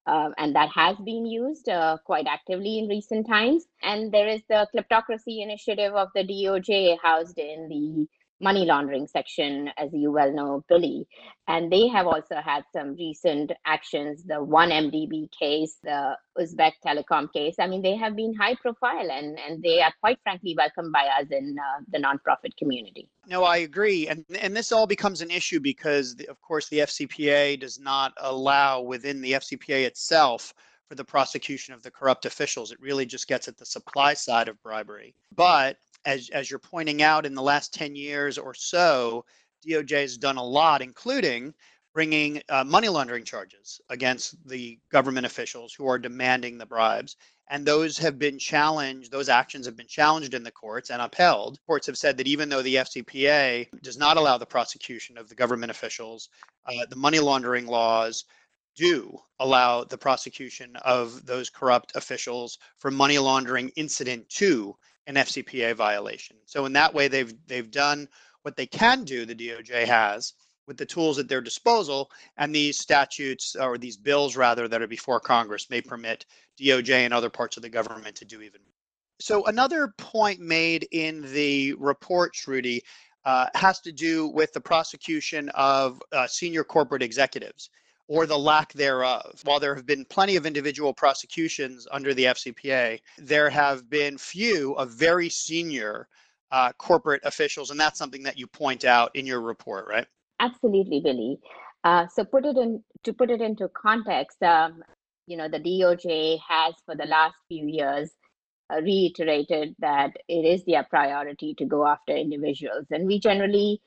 Uh, 0.06 0.30
and 0.38 0.54
that 0.54 0.68
has 0.70 0.96
been 0.98 1.26
used 1.26 1.68
uh, 1.68 1.98
quite 2.04 2.26
actively 2.28 2.78
in 2.78 2.88
recent 2.88 3.26
times. 3.26 3.66
And 3.82 4.12
there 4.12 4.28
is 4.28 4.42
the 4.48 4.68
kleptocracy 4.74 5.42
initiative 5.42 5.94
of 5.94 6.08
the 6.14 6.22
DOJ 6.22 6.98
housed 7.02 7.38
in 7.38 7.68
the 7.68 8.08
money 8.40 8.64
laundering 8.64 9.06
section, 9.06 9.70
as 9.78 9.90
you 9.92 10.12
well 10.12 10.32
know, 10.32 10.64
Billy. 10.68 11.06
And 11.48 11.72
they 11.72 11.88
have 11.88 12.06
also 12.06 12.36
had 12.36 12.64
some 12.72 12.94
recent 12.96 13.52
actions, 13.64 14.24
the 14.24 14.34
1MDB 14.34 15.30
case, 15.32 15.78
the 15.82 16.16
Uzbek 16.38 16.72
Telecom 16.84 17.32
case. 17.32 17.56
I 17.58 17.66
mean, 17.66 17.82
they 17.82 17.96
have 17.96 18.16
been 18.16 18.34
high 18.34 18.54
profile 18.56 19.10
and, 19.10 19.38
and 19.38 19.62
they 19.62 19.80
are 19.80 19.92
quite 20.00 20.18
frankly 20.22 20.54
welcomed 20.56 20.92
by 20.92 21.08
us 21.20 21.26
in 21.30 21.56
uh, 21.58 21.82
the 21.90 21.98
nonprofit 21.98 22.56
community. 22.58 23.08
No, 23.26 23.44
I 23.44 23.58
agree. 23.58 24.08
And, 24.08 24.24
and 24.40 24.54
this 24.54 24.72
all 24.72 24.86
becomes 24.86 25.22
an 25.22 25.30
issue 25.30 25.60
because, 25.60 26.16
the, 26.16 26.28
of 26.28 26.40
course, 26.42 26.68
the 26.68 26.80
FCPA 26.80 27.60
does 27.60 27.78
not 27.78 28.12
allow 28.18 28.82
within 28.82 29.20
the 29.20 29.32
FCPA 29.32 29.84
itself 29.84 30.52
for 30.88 30.94
the 30.94 31.04
prosecution 31.04 31.74
of 31.74 31.82
the 31.82 31.90
corrupt 31.90 32.26
officials. 32.26 32.70
It 32.70 32.80
really 32.80 33.06
just 33.06 33.26
gets 33.26 33.48
at 33.48 33.56
the 33.56 33.66
supply 33.66 34.14
side 34.14 34.48
of 34.48 34.62
bribery. 34.62 35.14
But 35.34 35.78
as, 36.06 36.30
as 36.30 36.48
you're 36.48 36.58
pointing 36.58 37.02
out, 37.02 37.26
in 37.26 37.34
the 37.34 37.42
last 37.42 37.74
10 37.74 37.94
years 37.96 38.38
or 38.38 38.54
so, 38.54 39.24
DOJ 39.66 40.02
has 40.02 40.16
done 40.16 40.36
a 40.36 40.44
lot, 40.44 40.80
including 40.80 41.52
bringing 41.92 42.40
uh, 42.48 42.62
money 42.62 42.88
laundering 42.88 43.24
charges 43.24 43.80
against 43.90 44.36
the 44.46 44.78
government 44.90 45.26
officials 45.26 45.74
who 45.74 45.86
are 45.88 45.98
demanding 45.98 46.56
the 46.56 46.66
bribes. 46.66 47.16
And 47.48 47.64
those 47.64 47.96
have 47.98 48.18
been 48.18 48.38
challenged, 48.38 49.10
those 49.10 49.28
actions 49.28 49.66
have 49.66 49.76
been 49.76 49.86
challenged 49.86 50.34
in 50.34 50.42
the 50.42 50.50
courts 50.50 50.90
and 50.90 51.00
upheld. 51.00 51.58
Courts 51.66 51.86
have 51.86 51.98
said 51.98 52.16
that 52.16 52.26
even 52.26 52.48
though 52.48 52.62
the 52.62 52.76
FCPA 52.76 53.68
does 53.82 53.96
not 53.96 54.16
allow 54.16 54.36
the 54.36 54.46
prosecution 54.46 55.16
of 55.16 55.28
the 55.28 55.34
government 55.34 55.70
officials, 55.70 56.28
uh, 56.66 56.86
the 56.88 56.96
money 56.96 57.18
laundering 57.18 57.66
laws 57.66 58.24
do 58.76 59.18
allow 59.40 59.82
the 59.82 59.98
prosecution 59.98 60.76
of 60.84 61.24
those 61.24 61.50
corrupt 61.50 61.92
officials 61.96 62.58
for 62.76 62.90
money 62.90 63.18
laundering 63.18 63.70
incident 63.70 64.28
to 64.28 64.76
an 65.06 65.14
FCPA 65.16 65.74
violation. 65.74 66.36
So 66.46 66.66
in 66.66 66.72
that 66.74 66.92
way, 66.92 67.08
they've 67.08 67.34
they've 67.46 67.70
done 67.70 68.08
what 68.42 68.56
they 68.56 68.66
can 68.66 69.04
do. 69.04 69.24
The 69.24 69.34
DOJ 69.34 69.84
has 69.84 70.34
with 70.66 70.76
the 70.76 70.86
tools 70.86 71.18
at 71.18 71.28
their 71.28 71.40
disposal, 71.40 72.10
and 72.38 72.54
these 72.54 72.78
statutes 72.78 73.54
or 73.56 73.78
these 73.78 73.96
bills 73.96 74.36
rather 74.36 74.66
that 74.68 74.82
are 74.82 74.86
before 74.86 75.20
Congress 75.20 75.70
may 75.70 75.80
permit 75.80 76.26
DOJ 76.60 76.90
and 76.90 77.14
other 77.14 77.30
parts 77.30 77.56
of 77.56 77.62
the 77.62 77.68
government 77.68 78.16
to 78.16 78.24
do 78.24 78.40
even. 78.40 78.60
More. 78.60 78.72
So 79.20 79.46
another 79.46 79.94
point 79.96 80.40
made 80.40 80.88
in 80.92 81.22
the 81.32 81.74
report, 81.74 82.34
Shruti, 82.34 82.80
uh, 83.24 83.46
has 83.54 83.80
to 83.80 83.92
do 83.92 84.28
with 84.28 84.52
the 84.52 84.60
prosecution 84.60 85.48
of 85.50 86.02
uh, 86.12 86.26
senior 86.26 86.64
corporate 86.64 87.02
executives 87.02 87.70
or 88.08 88.26
the 88.26 88.38
lack 88.38 88.72
thereof. 88.72 89.40
While 89.44 89.60
there 89.60 89.74
have 89.74 89.86
been 89.86 90.04
plenty 90.04 90.36
of 90.36 90.46
individual 90.46 90.94
prosecutions 90.94 91.86
under 91.90 92.14
the 92.14 92.24
FCPA, 92.24 93.00
there 93.18 93.50
have 93.50 93.90
been 93.90 94.18
few 94.18 94.74
of 94.74 94.90
very 94.90 95.28
senior 95.28 96.08
uh, 96.52 96.72
corporate 96.78 97.22
officials, 97.24 97.70
and 97.70 97.80
that's 97.80 97.98
something 97.98 98.22
that 98.22 98.38
you 98.38 98.46
point 98.46 98.84
out 98.84 99.10
in 99.14 99.26
your 99.26 99.40
report, 99.40 99.86
right? 99.88 100.06
Absolutely, 100.40 101.00
Billy. 101.00 101.38
Uh, 101.84 102.06
so 102.08 102.24
put 102.24 102.44
it 102.44 102.56
in 102.56 102.82
to 103.04 103.12
put 103.12 103.30
it 103.30 103.40
into 103.40 103.68
context. 103.68 104.42
Um, 104.42 104.82
you 105.26 105.36
know, 105.36 105.48
the 105.48 105.58
DOJ 105.58 106.38
has 106.48 106.74
for 106.84 106.94
the 106.94 107.06
last 107.06 107.34
few 107.48 107.66
years 107.66 108.10
uh, 108.72 108.80
reiterated 108.80 109.74
that 109.80 110.10
it 110.28 110.44
is 110.44 110.64
their 110.64 110.84
priority 110.84 111.54
to 111.58 111.64
go 111.64 111.86
after 111.86 112.12
individuals, 112.14 112.86
and 112.90 113.06
we 113.06 113.18
generally 113.18 113.80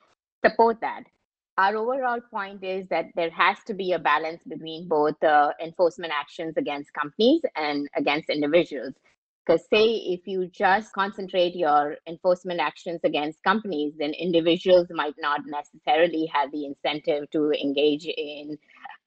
support 0.44 0.78
that. 0.80 1.04
Our 1.58 1.76
overall 1.76 2.20
point 2.30 2.64
is 2.64 2.88
that 2.88 3.06
there 3.16 3.30
has 3.30 3.58
to 3.66 3.74
be 3.74 3.92
a 3.92 3.98
balance 3.98 4.42
between 4.44 4.88
both 4.88 5.22
uh, 5.22 5.52
enforcement 5.62 6.12
actions 6.18 6.54
against 6.56 6.92
companies 6.94 7.42
and 7.54 7.86
against 7.96 8.30
individuals. 8.30 8.94
Because, 9.44 9.66
say, 9.68 9.84
if 9.84 10.26
you 10.26 10.46
just 10.46 10.92
concentrate 10.92 11.56
your 11.56 11.96
enforcement 12.06 12.60
actions 12.60 13.00
against 13.04 13.42
companies, 13.42 13.94
then 13.98 14.12
individuals 14.12 14.86
might 14.90 15.14
not 15.18 15.40
necessarily 15.46 16.30
have 16.32 16.52
the 16.52 16.66
incentive 16.66 17.28
to 17.30 17.50
engage 17.50 18.06
in 18.06 18.56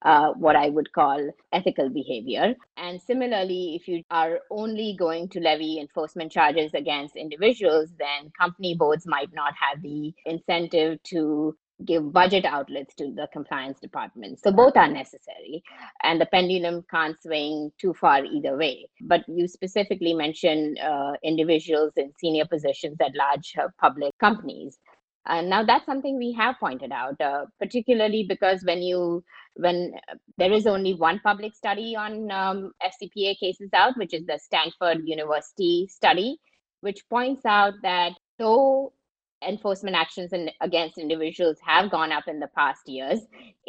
uh, 0.04 0.34
what 0.34 0.56
I 0.56 0.70
would 0.70 0.92
call 0.92 1.30
ethical 1.54 1.90
behavior. 1.90 2.56
And 2.78 3.02
similarly, 3.02 3.76
if 3.80 3.88
you 3.88 4.04
are 4.12 4.40
only 4.52 4.96
going 5.00 5.30
to 5.30 5.40
levy 5.40 5.80
enforcement 5.80 6.32
charges 6.32 6.74
against 6.74 7.16
individuals, 7.16 7.90
then 7.98 8.32
company 8.38 8.76
boards 8.76 9.08
might 9.08 9.34
not 9.34 9.54
have 9.58 9.82
the 9.82 10.14
incentive 10.26 11.02
to 11.04 11.56
give 11.86 12.12
budget 12.12 12.46
outlets 12.46 12.94
to 12.96 13.12
the 13.12 13.28
compliance 13.34 13.80
department. 13.80 14.40
So 14.40 14.52
both 14.52 14.76
are 14.76 14.88
necessary, 14.88 15.64
and 16.04 16.20
the 16.20 16.26
pendulum 16.26 16.84
can't 16.90 17.22
swing 17.22 17.72
too 17.80 17.94
far 17.94 18.24
either 18.24 18.58
way. 18.58 18.88
But 19.02 19.22
you 19.28 19.48
specifically 19.48 20.14
mentioned 20.14 20.80
uh, 20.80 21.14
individuals 21.24 21.94
in 21.98 22.12
senior 22.20 22.46
positions 22.46 22.98
at 23.02 23.16
large 23.16 23.54
uh, 23.60 23.68
public 23.80 24.18
companies. 24.20 24.78
And 25.26 25.50
now 25.50 25.64
that's 25.64 25.86
something 25.86 26.18
we 26.18 26.34
have 26.34 26.56
pointed 26.60 26.92
out, 26.92 27.20
uh, 27.22 27.46
particularly 27.60 28.26
because 28.28 28.62
when 28.66 28.82
you 28.82 29.24
when 29.56 29.94
there 30.38 30.52
is 30.52 30.68
only 30.68 30.96
one 30.96 31.20
public 31.24 31.56
study 31.56 31.96
on 31.96 32.30
um, 32.32 32.72
FCPA 32.84 33.40
cases 33.40 33.70
out, 33.74 33.96
which 33.98 34.14
is 34.14 34.26
the 34.26 34.40
Stanford 34.42 35.02
University 35.06 35.88
study, 35.90 36.38
which 36.82 37.08
points 37.10 37.46
out 37.46 37.74
that 37.84 38.12
though 38.38 38.92
enforcement 39.48 39.96
actions 39.96 40.34
in, 40.34 40.50
against 40.62 40.98
individuals 40.98 41.58
have 41.66 41.92
gone 41.92 42.12
up 42.12 42.28
in 42.28 42.40
the 42.40 42.50
past 42.56 42.88
years. 42.88 43.20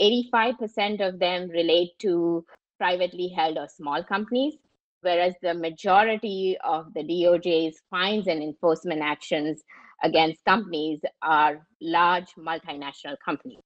85% 0.01 1.07
of 1.07 1.19
them 1.19 1.49
relate 1.49 1.99
to 2.01 2.45
privately 2.79 3.29
held 3.29 3.59
or 3.59 3.69
small 3.69 4.03
companies, 4.03 4.55
whereas 5.01 5.35
the 5.43 5.55
majority 5.55 6.57
of 6.65 6.93
the 6.95 7.03
DOJ's 7.03 7.81
fines 7.91 8.27
and 8.27 8.43
enforcement 8.43 9.01
actions 9.03 9.63
against 10.03 10.45
companies 10.45 11.01
are 11.23 11.67
large 11.81 12.35
multinational 12.39 13.17
companies. 13.25 13.61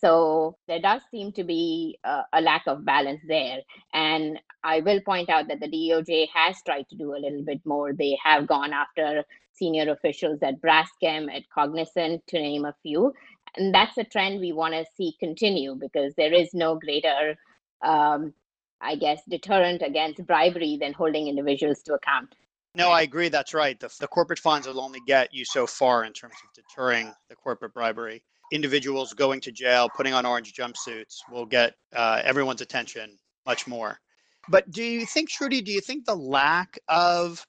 So 0.00 0.56
there 0.66 0.80
does 0.80 1.02
seem 1.10 1.32
to 1.32 1.44
be 1.44 1.98
a, 2.04 2.22
a, 2.32 2.40
lack 2.40 2.62
of 2.66 2.84
balance 2.84 3.20
there. 3.28 3.58
And 3.92 4.38
I 4.62 4.80
will 4.80 5.00
point 5.00 5.28
out 5.28 5.48
that 5.48 5.60
the 5.60 5.68
DOJ 5.68 6.28
has 6.34 6.56
tried 6.64 6.88
to 6.88 6.96
do 6.96 7.14
a 7.14 7.20
little 7.20 7.42
bit 7.42 7.60
more. 7.66 7.92
They 7.92 8.16
have 8.24 8.46
gone 8.46 8.72
after 8.72 9.24
senior 9.54 9.90
officials 9.90 10.40
at 10.42 10.60
Braskem, 10.60 11.34
at 11.34 11.48
Cognizant, 11.54 12.26
to 12.28 12.38
name 12.38 12.64
a 12.64 12.74
few. 12.82 13.12
And 13.56 13.74
that's 13.74 13.96
a 13.98 14.04
trend 14.04 14.40
we 14.40 14.52
want 14.52 14.74
to 14.74 14.84
see 14.96 15.14
continue 15.20 15.74
because 15.74 16.14
there 16.16 16.32
is 16.32 16.52
no 16.54 16.76
greater, 16.76 17.36
um, 17.82 18.34
I 18.80 18.96
guess, 18.96 19.20
deterrent 19.28 19.82
against 19.82 20.26
bribery 20.26 20.76
than 20.80 20.92
holding 20.92 21.28
individuals 21.28 21.82
to 21.84 21.94
account. 21.94 22.34
No, 22.74 22.90
I 22.90 23.02
agree. 23.02 23.28
That's 23.28 23.54
right. 23.54 23.78
The, 23.78 23.94
the 24.00 24.08
corporate 24.08 24.40
fines 24.40 24.66
will 24.66 24.80
only 24.80 25.00
get 25.06 25.32
you 25.32 25.44
so 25.44 25.66
far 25.66 26.04
in 26.04 26.12
terms 26.12 26.34
of 26.42 26.52
deterring 26.54 27.12
the 27.28 27.36
corporate 27.36 27.72
bribery. 27.72 28.22
Individuals 28.52 29.12
going 29.12 29.40
to 29.42 29.52
jail, 29.52 29.88
putting 29.96 30.12
on 30.12 30.26
orange 30.26 30.52
jumpsuits 30.54 31.18
will 31.30 31.46
get 31.46 31.74
uh, 31.94 32.20
everyone's 32.24 32.60
attention 32.60 33.16
much 33.46 33.66
more. 33.66 34.00
But 34.48 34.70
do 34.70 34.82
you 34.82 35.06
think, 35.06 35.30
Shruti, 35.30 35.64
do 35.64 35.72
you 35.72 35.80
think 35.80 36.04
the 36.04 36.16
lack 36.16 36.78
of 36.88 37.46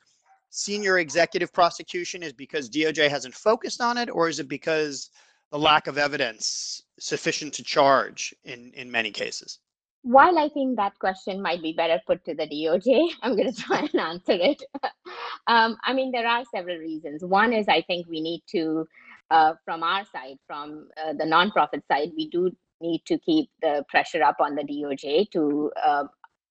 senior 0.55 0.99
executive 0.99 1.51
prosecution 1.51 2.23
is 2.23 2.31
because 2.31 2.69
DOJ 2.69 3.09
hasn't 3.09 3.35
focused 3.35 3.81
on 3.81 3.97
it, 3.97 4.09
or 4.09 4.29
is 4.29 4.39
it 4.39 4.47
because 4.47 5.09
the 5.51 5.59
lack 5.59 5.87
of 5.87 5.97
evidence 5.97 6.83
sufficient 6.97 7.53
to 7.55 7.63
charge 7.63 8.33
in, 8.45 8.71
in 8.73 8.89
many 8.89 9.11
cases? 9.11 9.59
While 10.03 10.39
I 10.39 10.47
think 10.49 10.77
that 10.77 10.97
question 10.97 11.41
might 11.41 11.61
be 11.61 11.73
better 11.73 11.99
put 12.07 12.23
to 12.25 12.33
the 12.33 12.47
DOJ, 12.47 13.09
I'm 13.21 13.35
going 13.35 13.51
to 13.51 13.61
try 13.61 13.79
and 13.79 13.99
answer 13.99 14.31
it. 14.31 14.63
um, 15.47 15.75
I 15.83 15.91
mean, 15.93 16.11
there 16.11 16.27
are 16.27 16.43
several 16.53 16.77
reasons. 16.77 17.23
One 17.23 17.51
is 17.51 17.67
I 17.67 17.81
think 17.81 18.07
we 18.07 18.21
need 18.21 18.41
to, 18.51 18.87
uh, 19.31 19.53
from 19.65 19.83
our 19.83 20.05
side, 20.05 20.37
from 20.47 20.87
uh, 21.03 21.13
the 21.13 21.25
nonprofit 21.25 21.81
side, 21.91 22.11
we 22.15 22.29
do 22.29 22.55
need 22.79 23.01
to 23.07 23.17
keep 23.19 23.49
the 23.61 23.83
pressure 23.89 24.23
up 24.23 24.37
on 24.39 24.55
the 24.55 24.63
DOJ 24.63 25.31
to 25.31 25.71
uh, 25.85 26.05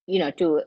you 0.06 0.18
know 0.18 0.30
to 0.32 0.62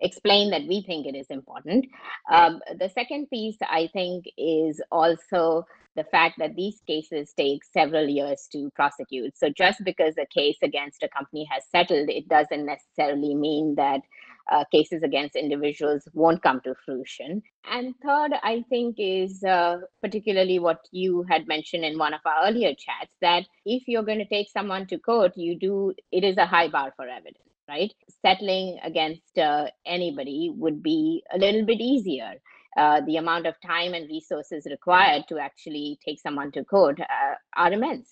explain 0.00 0.50
that 0.50 0.66
we 0.66 0.82
think 0.82 1.06
it 1.06 1.16
is 1.16 1.26
important. 1.30 1.86
Um, 2.30 2.60
the 2.78 2.88
second 2.88 3.28
piece 3.30 3.56
i 3.62 3.88
think 3.92 4.24
is 4.36 4.80
also 4.90 5.64
the 5.96 6.04
fact 6.04 6.36
that 6.38 6.54
these 6.54 6.80
cases 6.86 7.32
take 7.36 7.64
several 7.64 8.08
years 8.08 8.48
to 8.52 8.70
prosecute. 8.76 9.36
So 9.36 9.48
just 9.50 9.82
because 9.84 10.14
a 10.16 10.26
case 10.26 10.56
against 10.62 11.02
a 11.02 11.08
company 11.08 11.46
has 11.50 11.64
settled 11.74 12.08
it 12.08 12.28
doesn't 12.28 12.64
necessarily 12.64 13.34
mean 13.34 13.74
that 13.76 14.02
uh, 14.50 14.64
cases 14.72 15.02
against 15.02 15.36
individuals 15.36 16.08
won't 16.14 16.42
come 16.42 16.60
to 16.62 16.74
fruition. 16.84 17.42
And 17.70 17.94
third, 18.02 18.32
I 18.42 18.64
think, 18.70 18.96
is 18.98 19.44
uh, 19.44 19.78
particularly 20.00 20.58
what 20.58 20.80
you 20.90 21.24
had 21.28 21.46
mentioned 21.46 21.84
in 21.84 21.98
one 21.98 22.14
of 22.14 22.20
our 22.24 22.48
earlier 22.48 22.70
chats 22.70 23.14
that 23.20 23.44
if 23.66 23.82
you're 23.86 24.04
going 24.04 24.20
to 24.20 24.28
take 24.28 24.48
someone 24.50 24.86
to 24.86 24.98
court, 24.98 25.32
you 25.36 25.58
do, 25.58 25.92
it 26.10 26.24
is 26.24 26.38
a 26.38 26.46
high 26.46 26.68
bar 26.68 26.94
for 26.96 27.06
evidence 27.06 27.48
right? 27.68 27.92
Settling 28.24 28.78
against 28.82 29.38
uh, 29.38 29.66
anybody 29.86 30.52
would 30.56 30.82
be 30.82 31.22
a 31.32 31.38
little 31.38 31.64
bit 31.64 31.80
easier. 31.80 32.34
Uh, 32.76 33.00
the 33.06 33.16
amount 33.16 33.46
of 33.46 33.54
time 33.64 33.94
and 33.94 34.08
resources 34.08 34.66
required 34.70 35.24
to 35.28 35.38
actually 35.38 35.98
take 36.04 36.20
someone 36.20 36.52
to 36.52 36.64
court 36.64 37.00
uh, 37.00 37.34
are 37.56 37.72
immense. 37.72 38.10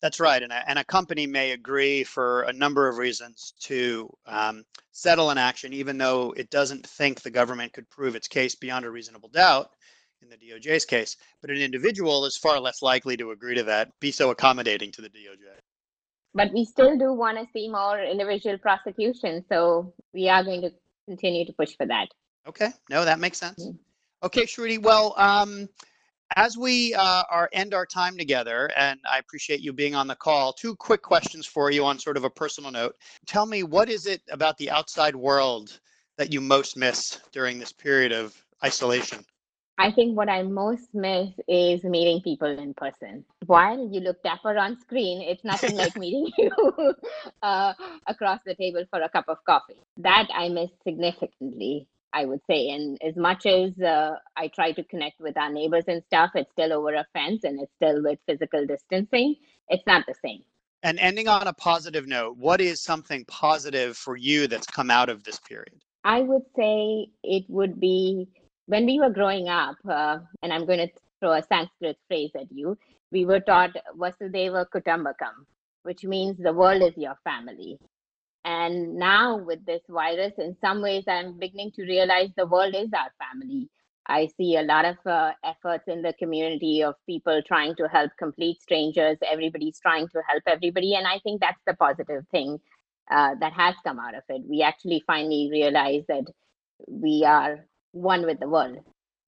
That's 0.00 0.20
right. 0.20 0.42
And 0.42 0.52
a, 0.52 0.68
and 0.68 0.78
a 0.78 0.84
company 0.84 1.26
may 1.26 1.52
agree 1.52 2.04
for 2.04 2.42
a 2.42 2.52
number 2.52 2.88
of 2.88 2.98
reasons 2.98 3.54
to 3.60 4.10
um, 4.26 4.64
settle 4.92 5.30
an 5.30 5.38
action, 5.38 5.72
even 5.72 5.96
though 5.96 6.34
it 6.36 6.50
doesn't 6.50 6.86
think 6.86 7.22
the 7.22 7.30
government 7.30 7.72
could 7.72 7.88
prove 7.88 8.14
its 8.14 8.28
case 8.28 8.54
beyond 8.54 8.84
a 8.84 8.90
reasonable 8.90 9.30
doubt 9.30 9.70
in 10.22 10.28
the 10.28 10.36
DOJ's 10.36 10.84
case. 10.84 11.16
But 11.40 11.50
an 11.50 11.56
individual 11.56 12.26
is 12.26 12.36
far 12.36 12.60
less 12.60 12.82
likely 12.82 13.16
to 13.16 13.30
agree 13.30 13.54
to 13.54 13.62
that, 13.64 13.88
be 14.00 14.12
so 14.12 14.30
accommodating 14.30 14.92
to 14.92 15.02
the 15.02 15.08
DOJ 15.08 15.63
but 16.34 16.52
we 16.52 16.64
still 16.64 16.98
do 16.98 17.12
want 17.12 17.38
to 17.38 17.46
see 17.52 17.68
more 17.68 18.02
individual 18.02 18.58
prosecution. 18.58 19.44
So 19.48 19.94
we 20.12 20.28
are 20.28 20.42
going 20.42 20.62
to 20.62 20.72
continue 21.06 21.46
to 21.46 21.52
push 21.52 21.76
for 21.76 21.86
that. 21.86 22.08
Okay, 22.46 22.70
no, 22.90 23.04
that 23.04 23.20
makes 23.20 23.38
sense. 23.38 23.64
Mm-hmm. 23.64 23.76
Okay, 24.24 24.42
Shruti. 24.42 24.82
Well, 24.82 25.14
um, 25.16 25.68
as 26.36 26.56
we 26.56 26.94
uh, 26.94 27.22
are 27.30 27.48
end 27.52 27.74
our 27.74 27.86
time 27.86 28.16
together, 28.16 28.70
and 28.76 28.98
I 29.10 29.18
appreciate 29.18 29.60
you 29.60 29.72
being 29.72 29.94
on 29.94 30.06
the 30.06 30.16
call. 30.16 30.52
Two 30.52 30.74
quick 30.74 31.02
questions 31.02 31.46
for 31.46 31.70
you 31.70 31.84
on 31.84 31.98
sort 31.98 32.16
of 32.16 32.24
a 32.24 32.30
personal 32.30 32.70
note. 32.70 32.96
Tell 33.26 33.46
me, 33.46 33.62
what 33.62 33.88
is 33.88 34.06
it 34.06 34.22
about 34.30 34.56
the 34.58 34.70
outside 34.70 35.14
world 35.14 35.78
that 36.16 36.32
you 36.32 36.40
most 36.40 36.76
miss 36.76 37.20
during 37.32 37.58
this 37.58 37.72
period 37.72 38.12
of 38.12 38.34
isolation? 38.64 39.24
I 39.76 39.90
think 39.90 40.16
what 40.16 40.28
I 40.28 40.42
most 40.42 40.94
miss 40.94 41.30
is 41.48 41.82
meeting 41.82 42.20
people 42.22 42.46
in 42.46 42.74
person. 42.74 43.24
While 43.46 43.88
you 43.90 44.00
look 44.00 44.22
dapper 44.22 44.56
on 44.56 44.78
screen, 44.80 45.20
it's 45.20 45.42
nothing 45.44 45.74
like 45.74 45.96
meeting 46.04 46.30
you 46.38 46.94
uh, 47.42 47.74
across 48.06 48.40
the 48.46 48.54
table 48.54 48.84
for 48.90 49.02
a 49.02 49.08
cup 49.08 49.24
of 49.28 49.38
coffee. 49.44 49.82
That 49.96 50.28
I 50.32 50.48
miss 50.48 50.70
significantly, 50.86 51.88
I 52.12 52.24
would 52.24 52.40
say. 52.48 52.70
And 52.70 52.98
as 53.02 53.16
much 53.16 53.46
as 53.46 53.78
uh, 53.80 54.16
I 54.36 54.46
try 54.48 54.70
to 54.72 54.84
connect 54.84 55.20
with 55.20 55.36
our 55.36 55.50
neighbors 55.50 55.84
and 55.88 56.04
stuff, 56.04 56.30
it's 56.36 56.52
still 56.52 56.72
over 56.72 56.94
a 56.94 57.06
fence 57.12 57.42
and 57.42 57.60
it's 57.60 57.72
still 57.74 58.00
with 58.02 58.20
physical 58.28 58.64
distancing. 58.66 59.34
It's 59.68 59.86
not 59.88 60.06
the 60.06 60.14
same. 60.24 60.42
And 60.84 61.00
ending 61.00 61.26
on 61.26 61.48
a 61.48 61.52
positive 61.52 62.06
note, 62.06 62.36
what 62.36 62.60
is 62.60 62.80
something 62.80 63.24
positive 63.24 63.96
for 63.96 64.16
you 64.16 64.46
that's 64.46 64.66
come 64.66 64.90
out 64.90 65.08
of 65.08 65.24
this 65.24 65.40
period? 65.40 65.80
I 66.04 66.20
would 66.20 66.42
say 66.54 67.06
it 67.22 67.44
would 67.48 67.80
be 67.80 68.28
when 68.66 68.86
we 68.86 68.98
were 68.98 69.10
growing 69.10 69.48
up, 69.48 69.76
uh, 69.88 70.18
and 70.42 70.52
I'm 70.52 70.66
going 70.66 70.78
to 70.78 70.88
throw 71.20 71.32
a 71.32 71.42
Sanskrit 71.42 71.98
phrase 72.08 72.30
at 72.34 72.50
you, 72.50 72.76
we 73.12 73.24
were 73.24 73.40
taught 73.40 73.76
Vasudhaiva 73.96 74.66
Kutumbakam, 74.74 75.46
which 75.82 76.04
means 76.04 76.36
the 76.38 76.52
world 76.52 76.82
is 76.82 76.96
your 76.96 77.16
family. 77.24 77.78
And 78.44 78.96
now 78.96 79.38
with 79.38 79.64
this 79.64 79.82
virus, 79.88 80.32
in 80.38 80.56
some 80.60 80.82
ways, 80.82 81.04
I'm 81.08 81.38
beginning 81.38 81.72
to 81.76 81.82
realize 81.82 82.30
the 82.36 82.46
world 82.46 82.74
is 82.74 82.90
our 82.92 83.10
family. 83.18 83.70
I 84.06 84.28
see 84.36 84.56
a 84.56 84.62
lot 84.62 84.84
of 84.84 84.96
uh, 85.06 85.32
efforts 85.44 85.84
in 85.86 86.02
the 86.02 86.12
community 86.14 86.82
of 86.82 86.94
people 87.06 87.40
trying 87.46 87.74
to 87.76 87.88
help 87.88 88.10
complete 88.18 88.60
strangers. 88.60 89.16
Everybody's 89.26 89.80
trying 89.80 90.08
to 90.08 90.20
help 90.28 90.42
everybody. 90.46 90.94
And 90.94 91.06
I 91.06 91.20
think 91.20 91.40
that's 91.40 91.60
the 91.66 91.74
positive 91.74 92.24
thing 92.30 92.58
uh, 93.10 93.34
that 93.40 93.54
has 93.54 93.74
come 93.82 93.98
out 93.98 94.14
of 94.14 94.22
it. 94.28 94.42
We 94.46 94.60
actually 94.60 95.02
finally 95.06 95.48
realize 95.50 96.02
that 96.08 96.24
we 96.86 97.24
are 97.26 97.64
one 97.94 98.26
with 98.26 98.40
the 98.40 98.48
world. 98.48 98.78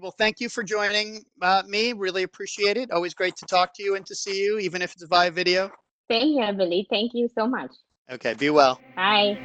Well, 0.00 0.14
thank 0.18 0.40
you 0.40 0.48
for 0.48 0.62
joining 0.62 1.24
uh, 1.40 1.62
me. 1.66 1.94
Really 1.94 2.24
appreciate 2.24 2.76
it. 2.76 2.90
Always 2.90 3.14
great 3.14 3.34
to 3.36 3.46
talk 3.46 3.72
to 3.76 3.82
you 3.82 3.96
and 3.96 4.04
to 4.06 4.14
see 4.14 4.42
you, 4.42 4.58
even 4.58 4.82
if 4.82 4.92
it's 4.92 5.04
via 5.04 5.30
video. 5.30 5.70
Same 6.10 6.34
here, 6.34 6.52
Billy. 6.52 6.86
Thank 6.90 7.12
you 7.14 7.28
so 7.34 7.46
much. 7.46 7.70
Okay, 8.10 8.34
be 8.34 8.50
well. 8.50 8.78
Bye. 8.94 9.36